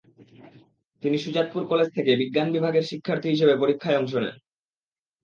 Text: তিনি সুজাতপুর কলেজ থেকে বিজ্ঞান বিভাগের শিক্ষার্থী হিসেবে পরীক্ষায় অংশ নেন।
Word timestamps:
তিনি 1.03 1.17
সুজাতপুর 1.17 1.63
কলেজ 1.67 1.87
থেকে 1.97 2.11
বিজ্ঞান 2.15 2.47
বিভাগের 2.51 2.87
শিক্ষার্থী 2.91 3.27
হিসেবে 3.29 3.53
পরীক্ষায় 3.57 3.99
অংশ 3.99 4.13
নেন। 4.15 4.35